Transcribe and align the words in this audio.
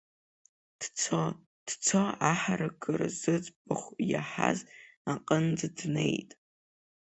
Дцо, 0.79 1.21
дцо 1.67 2.01
аҳаракыра 2.31 3.07
зыӡбахә 3.19 3.89
иаҳаз 4.11 4.59
аҟынӡа 5.11 5.67
днеит. 5.77 6.31